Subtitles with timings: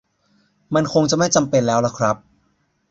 [0.75, 2.15] มันคงจะไม่จำเป็นแล้วล่ะครับ